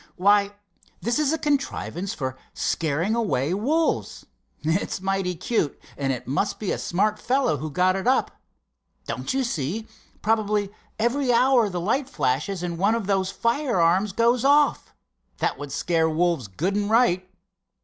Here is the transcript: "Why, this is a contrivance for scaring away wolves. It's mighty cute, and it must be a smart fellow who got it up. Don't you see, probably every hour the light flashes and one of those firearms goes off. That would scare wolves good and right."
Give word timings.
"Why, 0.15 0.53
this 0.99 1.19
is 1.19 1.31
a 1.31 1.37
contrivance 1.37 2.11
for 2.15 2.35
scaring 2.55 3.13
away 3.13 3.53
wolves. 3.53 4.25
It's 4.63 4.99
mighty 4.99 5.35
cute, 5.35 5.79
and 5.95 6.11
it 6.11 6.25
must 6.27 6.57
be 6.57 6.71
a 6.71 6.79
smart 6.79 7.19
fellow 7.19 7.57
who 7.57 7.69
got 7.69 7.95
it 7.95 8.07
up. 8.07 8.31
Don't 9.05 9.31
you 9.31 9.43
see, 9.43 9.87
probably 10.23 10.71
every 10.97 11.31
hour 11.31 11.69
the 11.69 11.79
light 11.79 12.09
flashes 12.09 12.63
and 12.63 12.79
one 12.79 12.95
of 12.95 13.05
those 13.05 13.29
firearms 13.29 14.11
goes 14.11 14.43
off. 14.43 14.91
That 15.37 15.59
would 15.59 15.71
scare 15.71 16.09
wolves 16.09 16.47
good 16.47 16.75
and 16.75 16.89
right." 16.89 17.29